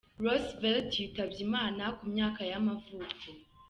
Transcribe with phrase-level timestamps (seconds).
[0.23, 3.15] Roosevelt yitabye Imana, ku myaka y’amavuko.